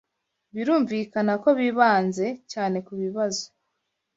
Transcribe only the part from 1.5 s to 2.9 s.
bibanze cyane